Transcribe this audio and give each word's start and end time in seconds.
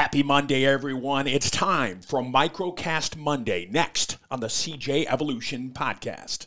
Happy 0.00 0.22
Monday, 0.22 0.64
everyone. 0.64 1.26
It's 1.26 1.50
time 1.50 2.00
for 2.00 2.22
Microcast 2.22 3.18
Monday, 3.18 3.68
next 3.70 4.16
on 4.30 4.40
the 4.40 4.46
CJ 4.46 5.04
Evolution 5.06 5.72
Podcast. 5.74 6.46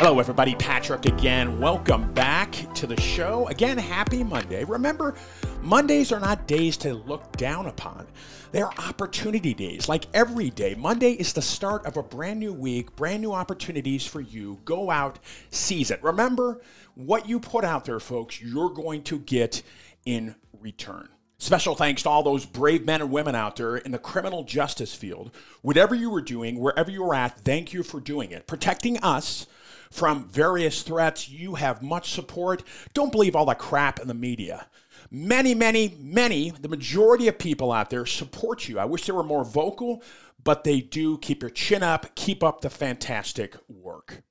Hello, 0.00 0.18
everybody. 0.18 0.54
Patrick 0.54 1.04
again. 1.04 1.60
Welcome 1.60 2.10
back 2.14 2.52
to 2.76 2.86
the 2.86 2.98
show. 2.98 3.46
Again, 3.48 3.76
happy 3.76 4.24
Monday. 4.24 4.64
Remember, 4.64 5.14
Mondays 5.60 6.10
are 6.10 6.18
not 6.18 6.48
days 6.48 6.78
to 6.78 6.94
look 6.94 7.36
down 7.36 7.66
upon. 7.66 8.06
They're 8.50 8.72
opportunity 8.80 9.52
days. 9.52 9.90
Like 9.90 10.06
every 10.14 10.48
day, 10.48 10.74
Monday 10.74 11.12
is 11.12 11.34
the 11.34 11.42
start 11.42 11.84
of 11.84 11.98
a 11.98 12.02
brand 12.02 12.40
new 12.40 12.54
week, 12.54 12.96
brand 12.96 13.20
new 13.20 13.34
opportunities 13.34 14.06
for 14.06 14.22
you. 14.22 14.58
Go 14.64 14.90
out, 14.90 15.18
seize 15.50 15.90
it. 15.90 16.02
Remember, 16.02 16.62
what 16.94 17.28
you 17.28 17.38
put 17.38 17.64
out 17.64 17.84
there, 17.84 18.00
folks, 18.00 18.40
you're 18.40 18.70
going 18.70 19.02
to 19.02 19.18
get 19.18 19.62
in 20.04 20.34
return. 20.58 21.08
Special 21.38 21.74
thanks 21.74 22.02
to 22.02 22.10
all 22.10 22.22
those 22.22 22.44
brave 22.44 22.84
men 22.84 23.00
and 23.00 23.10
women 23.10 23.34
out 23.34 23.56
there 23.56 23.78
in 23.78 23.92
the 23.92 23.98
criminal 23.98 24.44
justice 24.44 24.94
field. 24.94 25.30
Whatever 25.62 25.94
you 25.94 26.10
were 26.10 26.20
doing, 26.20 26.58
wherever 26.58 26.90
you 26.90 27.02
were 27.02 27.14
at, 27.14 27.40
thank 27.40 27.72
you 27.72 27.82
for 27.82 27.98
doing 27.98 28.30
it. 28.30 28.46
Protecting 28.46 28.98
us 28.98 29.46
from 29.90 30.28
various 30.28 30.82
threats. 30.82 31.30
You 31.30 31.54
have 31.54 31.82
much 31.82 32.12
support. 32.12 32.62
Don't 32.92 33.10
believe 33.10 33.34
all 33.34 33.46
the 33.46 33.54
crap 33.54 34.00
in 34.00 34.08
the 34.08 34.14
media. 34.14 34.66
Many, 35.10 35.54
many, 35.54 35.96
many, 35.98 36.50
the 36.50 36.68
majority 36.68 37.26
of 37.26 37.38
people 37.38 37.72
out 37.72 37.90
there 37.90 38.06
support 38.06 38.68
you. 38.68 38.78
I 38.78 38.84
wish 38.84 39.06
they 39.06 39.12
were 39.12 39.22
more 39.22 39.44
vocal, 39.44 40.02
but 40.44 40.64
they 40.64 40.80
do. 40.80 41.18
Keep 41.18 41.42
your 41.42 41.50
chin 41.50 41.82
up, 41.82 42.14
keep 42.14 42.44
up 42.44 42.60
the 42.60 42.70
fantastic 42.70 43.56
work. 43.66 44.22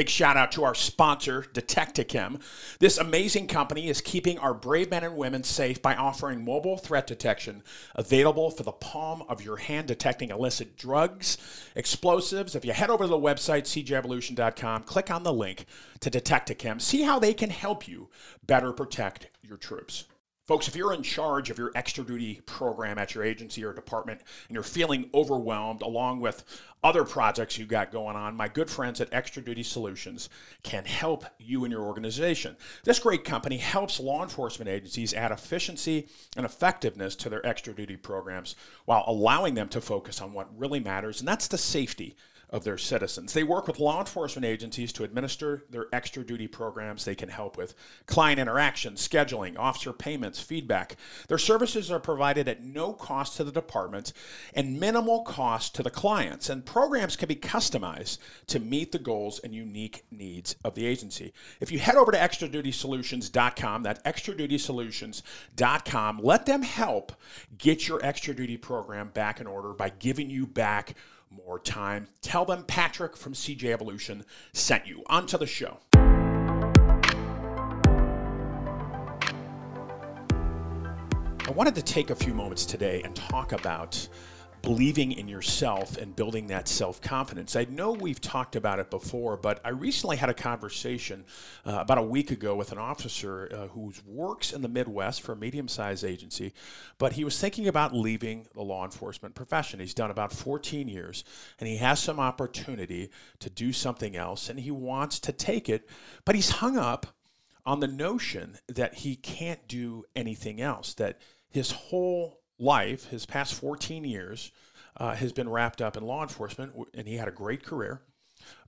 Big 0.00 0.08
shout 0.08 0.34
out 0.34 0.50
to 0.50 0.64
our 0.64 0.74
sponsor, 0.74 1.44
Detectachem. 1.52 2.40
This 2.78 2.96
amazing 2.96 3.48
company 3.48 3.86
is 3.90 4.00
keeping 4.00 4.38
our 4.38 4.54
brave 4.54 4.90
men 4.90 5.04
and 5.04 5.14
women 5.14 5.44
safe 5.44 5.82
by 5.82 5.94
offering 5.94 6.42
mobile 6.42 6.78
threat 6.78 7.06
detection 7.06 7.62
available 7.94 8.50
for 8.50 8.62
the 8.62 8.72
palm 8.72 9.22
of 9.28 9.44
your 9.44 9.58
hand, 9.58 9.88
detecting 9.88 10.30
illicit 10.30 10.74
drugs, 10.74 11.36
explosives. 11.76 12.54
If 12.54 12.64
you 12.64 12.72
head 12.72 12.88
over 12.88 13.04
to 13.04 13.08
the 13.08 13.18
website, 13.18 13.64
cjevolution.com, 13.64 14.84
click 14.84 15.10
on 15.10 15.22
the 15.22 15.34
link 15.34 15.66
to 16.00 16.10
Detectachem, 16.10 16.80
see 16.80 17.02
how 17.02 17.18
they 17.18 17.34
can 17.34 17.50
help 17.50 17.86
you 17.86 18.08
better 18.46 18.72
protect 18.72 19.28
your 19.42 19.58
troops. 19.58 20.06
Folks, 20.50 20.66
if 20.66 20.74
you're 20.74 20.92
in 20.92 21.04
charge 21.04 21.48
of 21.48 21.58
your 21.58 21.70
extra 21.76 22.02
duty 22.02 22.40
program 22.44 22.98
at 22.98 23.14
your 23.14 23.22
agency 23.22 23.64
or 23.64 23.72
department 23.72 24.20
and 24.48 24.54
you're 24.54 24.64
feeling 24.64 25.08
overwhelmed 25.14 25.80
along 25.80 26.18
with 26.18 26.42
other 26.82 27.04
projects 27.04 27.56
you've 27.56 27.68
got 27.68 27.92
going 27.92 28.16
on, 28.16 28.34
my 28.34 28.48
good 28.48 28.68
friends 28.68 29.00
at 29.00 29.14
Extra 29.14 29.40
Duty 29.42 29.62
Solutions 29.62 30.28
can 30.64 30.84
help 30.86 31.24
you 31.38 31.62
and 31.62 31.70
your 31.70 31.82
organization. 31.82 32.56
This 32.82 32.98
great 32.98 33.22
company 33.22 33.58
helps 33.58 34.00
law 34.00 34.24
enforcement 34.24 34.68
agencies 34.68 35.14
add 35.14 35.30
efficiency 35.30 36.08
and 36.36 36.44
effectiveness 36.44 37.14
to 37.14 37.28
their 37.28 37.46
extra 37.46 37.72
duty 37.72 37.96
programs 37.96 38.56
while 38.86 39.04
allowing 39.06 39.54
them 39.54 39.68
to 39.68 39.80
focus 39.80 40.20
on 40.20 40.32
what 40.32 40.58
really 40.58 40.80
matters, 40.80 41.20
and 41.20 41.28
that's 41.28 41.46
the 41.46 41.58
safety 41.58 42.16
of 42.50 42.64
their 42.64 42.78
citizens. 42.78 43.32
They 43.32 43.44
work 43.44 43.66
with 43.66 43.78
law 43.78 44.00
enforcement 44.00 44.44
agencies 44.44 44.92
to 44.94 45.04
administer 45.04 45.64
their 45.70 45.86
extra 45.92 46.24
duty 46.24 46.48
programs 46.48 47.04
they 47.04 47.14
can 47.14 47.28
help 47.28 47.56
with 47.56 47.74
client 48.06 48.40
interaction, 48.40 48.94
scheduling, 48.94 49.58
officer 49.58 49.92
payments, 49.92 50.40
feedback. 50.40 50.96
Their 51.28 51.38
services 51.38 51.90
are 51.90 52.00
provided 52.00 52.48
at 52.48 52.62
no 52.62 52.92
cost 52.92 53.36
to 53.36 53.44
the 53.44 53.52
department 53.52 54.12
and 54.54 54.80
minimal 54.80 55.22
cost 55.22 55.74
to 55.76 55.82
the 55.82 55.90
clients, 55.90 56.48
and 56.48 56.66
programs 56.66 57.16
can 57.16 57.28
be 57.28 57.36
customized 57.36 58.18
to 58.48 58.58
meet 58.58 58.92
the 58.92 58.98
goals 58.98 59.38
and 59.40 59.54
unique 59.54 60.04
needs 60.10 60.56
of 60.64 60.74
the 60.74 60.86
agency. 60.86 61.32
If 61.60 61.70
you 61.70 61.78
head 61.78 61.94
over 61.94 62.12
to 62.12 62.18
extradutysolutions.com, 62.18 63.82
that 63.84 64.04
extradutysolutions.com, 64.04 66.20
let 66.22 66.46
them 66.46 66.62
help 66.62 67.12
get 67.56 67.86
your 67.86 68.04
extra 68.04 68.34
duty 68.34 68.56
program 68.56 69.10
back 69.10 69.40
in 69.40 69.46
order 69.46 69.72
by 69.72 69.90
giving 69.90 70.30
you 70.30 70.46
back 70.46 70.96
more 71.30 71.58
time. 71.58 72.08
Tell 72.22 72.44
them 72.44 72.64
Patrick 72.64 73.16
from 73.16 73.32
CJ 73.34 73.64
Evolution 73.66 74.24
sent 74.52 74.86
you. 74.86 75.02
On 75.06 75.26
to 75.26 75.38
the 75.38 75.46
show. 75.46 75.78
I 81.46 81.52
wanted 81.52 81.74
to 81.76 81.82
take 81.82 82.10
a 82.10 82.14
few 82.14 82.34
moments 82.34 82.64
today 82.64 83.02
and 83.02 83.14
talk 83.14 83.52
about 83.52 84.08
believing 84.62 85.12
in 85.12 85.28
yourself 85.28 85.96
and 85.96 86.14
building 86.14 86.48
that 86.48 86.68
self 86.68 87.00
confidence. 87.00 87.56
I 87.56 87.64
know 87.64 87.92
we've 87.92 88.20
talked 88.20 88.56
about 88.56 88.78
it 88.78 88.90
before, 88.90 89.36
but 89.36 89.60
I 89.64 89.70
recently 89.70 90.16
had 90.16 90.28
a 90.28 90.34
conversation 90.34 91.24
uh, 91.64 91.78
about 91.80 91.98
a 91.98 92.02
week 92.02 92.30
ago 92.30 92.54
with 92.54 92.72
an 92.72 92.78
officer 92.78 93.50
uh, 93.52 93.68
who 93.68 93.92
works 94.06 94.52
in 94.52 94.62
the 94.62 94.68
Midwest 94.68 95.22
for 95.22 95.32
a 95.32 95.36
medium 95.36 95.68
sized 95.68 96.04
agency, 96.04 96.52
but 96.98 97.14
he 97.14 97.24
was 97.24 97.38
thinking 97.40 97.68
about 97.68 97.94
leaving 97.94 98.46
the 98.54 98.62
law 98.62 98.84
enforcement 98.84 99.34
profession. 99.34 99.80
He's 99.80 99.94
done 99.94 100.10
about 100.10 100.32
14 100.32 100.88
years 100.88 101.24
and 101.58 101.68
he 101.68 101.76
has 101.76 102.00
some 102.00 102.20
opportunity 102.20 103.10
to 103.38 103.50
do 103.50 103.72
something 103.72 104.16
else 104.16 104.48
and 104.48 104.60
he 104.60 104.70
wants 104.70 105.18
to 105.20 105.32
take 105.32 105.68
it, 105.68 105.88
but 106.24 106.34
he's 106.34 106.50
hung 106.50 106.76
up 106.76 107.06
on 107.64 107.80
the 107.80 107.86
notion 107.86 108.58
that 108.68 108.94
he 108.94 109.16
can't 109.16 109.68
do 109.68 110.04
anything 110.16 110.60
else, 110.60 110.94
that 110.94 111.18
his 111.50 111.70
whole 111.70 112.39
life, 112.60 113.06
his 113.06 113.26
past 113.26 113.54
14 113.54 114.04
years, 114.04 114.52
uh, 114.96 115.14
has 115.14 115.32
been 115.32 115.48
wrapped 115.48 115.80
up 115.80 115.96
in 115.96 116.04
law 116.04 116.22
enforcement, 116.22 116.72
and 116.94 117.08
he 117.08 117.16
had 117.16 117.28
a 117.28 117.32
great 117.32 117.64
career. 117.64 118.02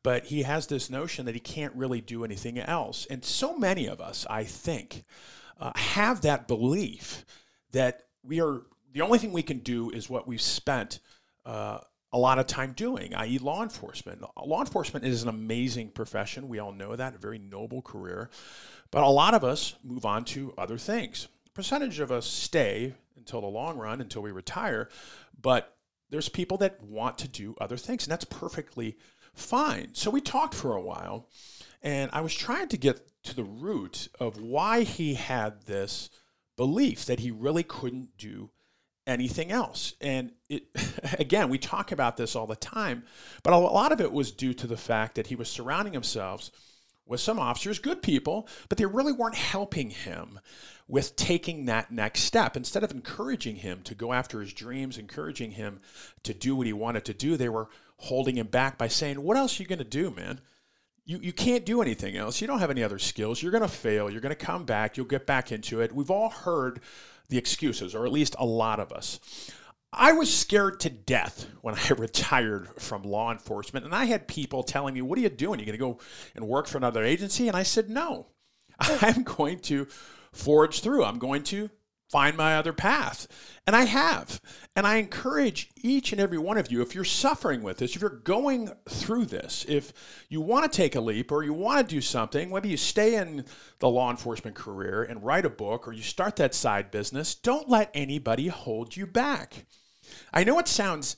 But 0.03 0.27
he 0.27 0.43
has 0.43 0.67
this 0.67 0.91
notion 0.91 1.27
that 1.27 1.35
he 1.35 1.41
can't 1.41 1.75
really 1.75 2.01
do 2.01 2.25
anything 2.25 2.59
else. 2.59 3.07
And 3.07 3.25
so 3.25 3.57
many 3.57 3.87
of 3.87 4.01
us, 4.01 4.27
I 4.29 4.45
think, 4.45 5.05
uh, 5.61 5.73
have 5.77 6.23
that 6.23 6.49
belief 6.49 7.25
that 7.73 8.03
we 8.23 8.41
are 8.41 8.63
the 8.93 9.01
only 9.01 9.19
thing 9.19 9.33
we 9.33 9.43
can 9.43 9.59
do 9.59 9.91
is 9.91 10.11
what 10.11 10.29
we've 10.29 10.41
spent 10.41 10.99
uh, 11.47 11.79
a 12.13 12.19
lot 12.19 12.39
of 12.39 12.47
time 12.47 12.73
doing, 12.73 13.15
i.e., 13.15 13.39
law 13.39 13.63
enforcement. 13.63 14.23
Law 14.45 14.61
enforcement 14.61 15.07
is 15.07 15.23
an 15.23 15.29
amazing 15.29 15.89
profession. 15.91 16.49
We 16.49 16.59
all 16.59 16.73
know 16.73 16.95
that, 16.95 17.15
a 17.15 17.19
very 17.19 17.39
noble 17.39 17.81
career. 17.81 18.29
But 18.91 19.03
a 19.03 19.09
lot 19.09 19.33
of 19.33 19.45
us 19.45 19.75
move 19.83 20.05
on 20.05 20.25
to 20.27 20.53
other 20.59 20.77
things. 20.77 21.29
Percentage 21.55 22.01
of 22.01 22.13
us 22.13 22.27
stay 22.27 22.95
until 23.17 23.41
the 23.41 23.47
long 23.47 23.79
run, 23.79 24.01
until 24.01 24.23
we 24.23 24.31
retire. 24.31 24.89
But 25.41 25.77
there's 26.11 26.29
people 26.29 26.59
that 26.59 26.83
want 26.83 27.19
to 27.19 27.29
do 27.29 27.57
other 27.61 27.77
things, 27.77 28.05
and 28.05 28.13
that's 28.13 28.25
perfectly 28.25 28.97
fine. 29.35 29.91
So 29.95 30.11
we 30.11 30.21
talked 30.21 30.55
for 30.55 30.75
a 30.75 30.81
while, 30.81 31.29
and 31.83 32.11
I 32.13 32.21
was 32.21 32.35
trying 32.35 32.69
to 32.69 32.77
get 32.77 33.01
to 33.25 33.35
the 33.35 33.45
root 33.45 34.09
of 34.21 34.41
why 34.41 34.83
he 34.83 35.15
had 35.15 35.63
this 35.63 36.11
belief 36.57 37.07
that 37.07 37.21
he 37.21 37.31
really 37.31 37.63
couldn't 37.63 38.17
do 38.19 38.51
anything 39.07 39.51
else. 39.51 39.95
And 40.01 40.33
it, 40.49 40.65
again, 41.19 41.49
we 41.49 41.59
talk 41.59 41.93
about 41.93 42.17
this 42.17 42.37
all 42.37 42.47
the 42.47 42.57
time, 42.57 43.05
but 43.43 43.53
a 43.53 43.59
lot 43.59 43.93
of 43.93 44.01
it 44.01 44.13
was 44.13 44.33
due 44.33 44.55
to 44.55 44.67
the 44.67 44.77
fact 44.77 45.15
that 45.17 45.29
he 45.29 45.37
was 45.37 45.49
surrounding 45.49 45.93
himself 45.93 46.51
with 47.07 47.21
some 47.21 47.39
officers, 47.39 47.79
good 47.79 48.03
people, 48.03 48.49
but 48.69 48.79
they 48.79 48.87
really 48.87 49.13
weren't 49.13 49.35
helping 49.35 49.91
him 49.91 50.39
with 50.89 51.17
taking 51.17 51.67
that 51.67 51.91
next 51.91 52.21
step. 52.21 52.57
Instead 52.57 52.85
of 52.85 52.91
encouraging 52.91 53.57
him 53.57 53.83
to 53.83 53.95
go 53.95 54.13
after 54.13 54.41
his 54.41 54.53
dreams, 54.53 54.99
encouraging 54.99 55.53
him 55.53 55.81
to 56.23 56.35
do 56.35 56.57
what 56.57 56.67
he 56.67 56.73
wanted 56.73 57.05
to 57.05 57.15
do, 57.15 57.37
they 57.37 57.49
were 57.49 57.69
holding 57.99 58.37
him 58.37 58.49
back 58.49 58.79
by 58.79 58.89
saying, 58.89 59.23
What 59.23 59.37
else 59.37 59.59
are 59.59 59.63
you 59.63 59.69
going 59.69 59.79
to 59.79 59.85
do, 59.85 60.11
man? 60.11 60.41
You, 61.05 61.19
you 61.19 61.33
can't 61.33 61.67
do 61.67 61.83
anything 61.83 62.17
else. 62.17 62.41
You 62.41 62.47
don't 62.47 62.61
have 62.61 62.71
any 62.71 62.83
other 62.83 62.99
skills. 62.99 63.43
You're 63.43 63.53
going 63.53 63.63
to 63.63 63.69
fail. 63.69 64.09
You're 64.09 64.21
going 64.21 64.35
to 64.35 64.47
come 64.47 64.65
back. 64.65 64.97
You'll 64.97 65.07
get 65.07 65.27
back 65.27 65.51
into 65.51 65.81
it. 65.81 65.93
We've 65.93 66.11
all 66.11 66.31
heard 66.31 66.81
the 67.29 67.39
excuses, 67.39 67.95
or 67.95 68.07
at 68.07 68.13
least 68.13 68.37
a 68.39 68.45
lot 68.45 68.79
of 68.79 68.93
us. 68.93 69.19
I 69.93 70.13
was 70.13 70.35
scared 70.35 70.81
to 70.81 70.91
death 70.91 71.47
when 71.61 71.75
I 71.75 71.89
retired 71.99 72.69
from 72.79 73.03
law 73.03 73.31
enforcement, 73.31 73.85
and 73.85 73.95
I 73.95 74.07
had 74.07 74.27
people 74.29 74.63
telling 74.63 74.95
me, 74.95 75.03
What 75.03 75.19
are 75.19 75.23
you 75.23 75.29
doing? 75.29 75.59
You're 75.59 75.67
going 75.67 75.79
to 75.79 75.79
go 75.79 75.99
and 76.35 76.47
work 76.47 76.67
for 76.67 76.79
another 76.79 77.05
agency? 77.05 77.49
And 77.49 77.57
I 77.57 77.63
said, 77.63 77.91
No, 77.91 78.27
I'm 78.81 79.23
going 79.23 79.59
to 79.61 79.87
forge 80.33 80.81
through. 80.81 81.05
I'm 81.05 81.19
going 81.19 81.43
to 81.45 81.71
find 82.13 82.37
my 82.37 82.57
other 82.57 82.75
path. 82.75 83.27
And 83.67 83.75
I 83.75 83.85
have. 83.85 84.41
And 84.77 84.87
I 84.87 84.97
encourage 84.97 85.71
each 85.83 86.13
and 86.13 86.21
every 86.21 86.37
one 86.37 86.59
of 86.59 86.71
you, 86.71 86.83
if 86.83 86.95
you're 86.95 87.05
suffering 87.05 87.63
with 87.63 87.79
this, 87.79 87.97
if 87.97 88.03
you're 88.03 88.11
going 88.11 88.71
through 88.89 89.27
this, 89.27 89.65
if 89.67 89.93
you 90.29 90.43
want 90.43 90.71
to 90.71 90.77
take 90.77 90.95
a 90.95 91.01
leap 91.01 91.33
or 91.33 91.43
you 91.43 91.55
want 91.55 91.89
to 91.89 91.95
do 91.95 92.03
something, 92.03 92.51
whether 92.51 92.69
you 92.69 92.77
stay 92.77 93.15
in 93.15 93.47
the 93.79 93.89
law 93.89 94.11
enforcement 94.11 94.55
career 94.55 95.03
and 95.03 95.25
write 95.25 95.47
a 95.47 95.51
book 95.51 95.89
or 95.89 95.93
you 95.93 96.03
start 96.03 96.37
that 96.37 96.55
side 96.55 96.91
business, 96.91 97.35
don't 97.35 97.71
let 97.71 97.91
anybody 97.95 98.49
hold 98.49 98.95
you 98.95 99.07
back. 99.07 99.65
I 100.35 100.45
know 100.45 100.59
it 100.59 100.69
sounds 100.69 101.17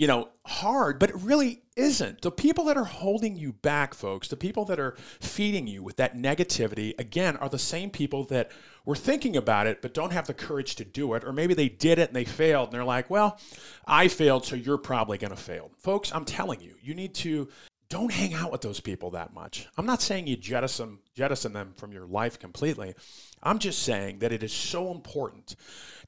you 0.00 0.06
know, 0.06 0.30
hard, 0.46 0.98
but 0.98 1.10
it 1.10 1.16
really 1.16 1.60
isn't. 1.76 2.22
The 2.22 2.30
people 2.30 2.64
that 2.64 2.78
are 2.78 2.84
holding 2.84 3.36
you 3.36 3.52
back, 3.52 3.92
folks, 3.92 4.28
the 4.28 4.36
people 4.36 4.64
that 4.64 4.80
are 4.80 4.96
feeding 5.20 5.66
you 5.66 5.82
with 5.82 5.96
that 5.96 6.16
negativity, 6.16 6.98
again, 6.98 7.36
are 7.36 7.50
the 7.50 7.58
same 7.58 7.90
people 7.90 8.24
that 8.24 8.50
were 8.86 8.96
thinking 8.96 9.36
about 9.36 9.66
it 9.66 9.82
but 9.82 9.92
don't 9.92 10.14
have 10.14 10.26
the 10.26 10.32
courage 10.32 10.74
to 10.76 10.86
do 10.86 11.12
it. 11.12 11.22
Or 11.22 11.34
maybe 11.34 11.52
they 11.52 11.68
did 11.68 11.98
it 11.98 12.08
and 12.08 12.16
they 12.16 12.24
failed 12.24 12.68
and 12.68 12.72
they're 12.72 12.82
like, 12.82 13.10
well, 13.10 13.38
I 13.86 14.08
failed, 14.08 14.46
so 14.46 14.56
you're 14.56 14.78
probably 14.78 15.18
going 15.18 15.32
to 15.32 15.36
fail. 15.36 15.70
Folks, 15.76 16.10
I'm 16.14 16.24
telling 16.24 16.62
you, 16.62 16.76
you 16.80 16.94
need 16.94 17.14
to 17.16 17.50
don't 17.90 18.12
hang 18.12 18.32
out 18.32 18.50
with 18.50 18.62
those 18.62 18.80
people 18.80 19.10
that 19.10 19.34
much. 19.34 19.68
I'm 19.76 19.84
not 19.84 20.00
saying 20.00 20.26
you 20.28 20.38
jettison 20.38 21.00
jettison 21.14 21.52
them 21.52 21.74
from 21.76 21.92
your 21.92 22.06
life 22.06 22.38
completely. 22.38 22.94
I'm 23.42 23.58
just 23.58 23.82
saying 23.82 24.20
that 24.20 24.32
it 24.32 24.42
is 24.42 24.52
so 24.54 24.92
important 24.92 25.56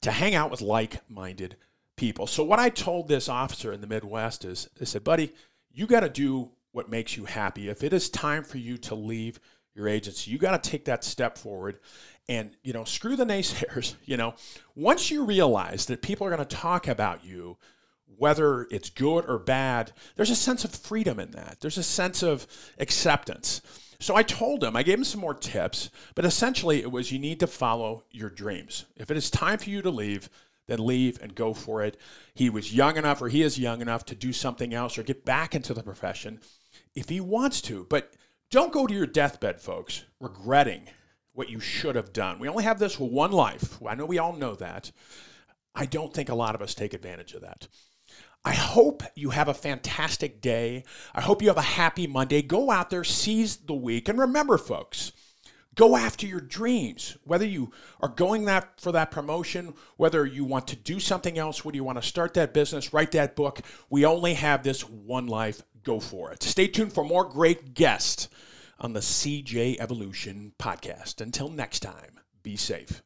to 0.01 0.11
hang 0.11 0.33
out 0.33 0.49
with 0.49 0.61
like-minded 0.61 1.57
people. 1.95 2.27
So 2.27 2.43
what 2.43 2.59
I 2.59 2.69
told 2.69 3.07
this 3.07 3.29
officer 3.29 3.71
in 3.71 3.81
the 3.81 3.87
Midwest 3.87 4.45
is 4.45 4.69
I 4.79 4.85
said, 4.85 5.03
"Buddy, 5.03 5.33
you 5.71 5.87
got 5.87 6.01
to 6.01 6.09
do 6.09 6.51
what 6.71 6.89
makes 6.89 7.15
you 7.15 7.25
happy. 7.25 7.69
If 7.69 7.83
it 7.83 7.93
is 7.93 8.09
time 8.09 8.43
for 8.43 8.57
you 8.57 8.77
to 8.79 8.95
leave 8.95 9.39
your 9.75 9.87
agency, 9.87 10.31
you 10.31 10.37
got 10.37 10.61
to 10.61 10.69
take 10.69 10.85
that 10.85 11.03
step 11.03 11.37
forward 11.37 11.79
and, 12.27 12.55
you 12.63 12.73
know, 12.73 12.83
screw 12.83 13.15
the 13.15 13.25
naysayers, 13.25 13.95
you 14.05 14.17
know. 14.17 14.33
Once 14.75 15.11
you 15.11 15.23
realize 15.23 15.85
that 15.85 16.01
people 16.01 16.25
are 16.27 16.35
going 16.35 16.45
to 16.45 16.55
talk 16.55 16.87
about 16.87 17.23
you 17.23 17.57
whether 18.17 18.67
it's 18.69 18.89
good 18.89 19.25
or 19.27 19.39
bad, 19.39 19.91
there's 20.15 20.29
a 20.29 20.35
sense 20.35 20.63
of 20.63 20.71
freedom 20.71 21.19
in 21.19 21.31
that. 21.31 21.57
There's 21.59 21.77
a 21.77 21.83
sense 21.83 22.21
of 22.21 22.45
acceptance. 22.79 23.61
So 23.99 24.15
I 24.15 24.23
told 24.23 24.63
him, 24.63 24.75
I 24.75 24.83
gave 24.83 24.97
him 24.97 25.03
some 25.03 25.21
more 25.21 25.33
tips, 25.33 25.89
but 26.15 26.25
essentially 26.25 26.81
it 26.81 26.91
was 26.91 27.11
you 27.11 27.19
need 27.19 27.39
to 27.39 27.47
follow 27.47 28.03
your 28.11 28.29
dreams. 28.29 28.85
If 28.95 29.09
it 29.09 29.17
is 29.17 29.29
time 29.29 29.57
for 29.57 29.69
you 29.69 29.81
to 29.81 29.89
leave, 29.89 30.29
then 30.67 30.85
leave 30.85 31.21
and 31.21 31.35
go 31.35 31.53
for 31.53 31.83
it. 31.83 31.97
He 32.33 32.49
was 32.49 32.73
young 32.73 32.97
enough, 32.97 33.21
or 33.21 33.29
he 33.29 33.41
is 33.41 33.59
young 33.59 33.81
enough 33.81 34.05
to 34.05 34.15
do 34.15 34.31
something 34.33 34.73
else 34.73 34.97
or 34.97 35.03
get 35.03 35.25
back 35.25 35.55
into 35.55 35.73
the 35.73 35.83
profession 35.83 36.39
if 36.95 37.09
he 37.09 37.19
wants 37.19 37.61
to. 37.61 37.85
But 37.89 38.13
don't 38.51 38.73
go 38.73 38.87
to 38.87 38.93
your 38.93 39.07
deathbed, 39.07 39.59
folks, 39.59 40.03
regretting 40.19 40.83
what 41.33 41.49
you 41.49 41.59
should 41.59 41.95
have 41.95 42.13
done. 42.13 42.39
We 42.39 42.47
only 42.47 42.63
have 42.63 42.79
this 42.79 42.99
one 42.99 43.31
life. 43.31 43.79
I 43.85 43.95
know 43.95 44.05
we 44.05 44.19
all 44.19 44.33
know 44.33 44.55
that. 44.55 44.91
I 45.75 45.85
don't 45.85 46.13
think 46.13 46.29
a 46.29 46.35
lot 46.35 46.55
of 46.55 46.61
us 46.61 46.75
take 46.75 46.93
advantage 46.93 47.33
of 47.33 47.41
that. 47.41 47.67
I 48.45 48.53
hope 48.53 49.03
you 49.15 49.31
have 49.31 49.47
a 49.47 49.53
fantastic 49.53 50.41
day. 50.41 50.83
I 51.15 51.21
hope 51.21 51.41
you 51.41 51.47
have 51.47 51.57
a 51.57 51.61
happy 51.61 52.07
Monday. 52.07 52.41
Go 52.41 52.69
out 52.69 52.89
there, 52.89 53.03
seize 53.03 53.55
the 53.55 53.73
week. 53.73 54.09
And 54.09 54.19
remember, 54.19 54.57
folks, 54.57 55.13
go 55.75 55.95
after 55.95 56.25
your 56.25 56.41
dreams. 56.41 57.17
Whether 57.23 57.45
you 57.45 57.71
are 57.99 58.09
going 58.09 58.45
that 58.45 58.79
for 58.79 58.91
that 58.91 59.11
promotion, 59.11 59.73
whether 59.97 60.25
you 60.25 60.45
want 60.45 60.67
to 60.69 60.75
do 60.75 60.99
something 60.99 61.37
else, 61.37 61.63
whether 61.63 61.75
you 61.75 61.83
want 61.83 62.01
to 62.01 62.07
start 62.07 62.33
that 62.35 62.53
business, 62.53 62.93
write 62.93 63.11
that 63.11 63.35
book, 63.35 63.61
we 63.89 64.05
only 64.05 64.35
have 64.35 64.63
this 64.63 64.87
one 64.87 65.27
life. 65.27 65.61
Go 65.83 65.99
for 65.99 66.31
it. 66.31 66.43
Stay 66.43 66.67
tuned 66.67 66.93
for 66.93 67.03
more 67.03 67.25
great 67.25 67.73
guests 67.73 68.29
on 68.79 68.93
the 68.93 69.01
CJ 69.01 69.77
Evolution 69.79 70.53
podcast. 70.57 71.19
Until 71.21 71.49
next 71.49 71.81
time, 71.81 72.19
be 72.41 72.55
safe. 72.55 73.01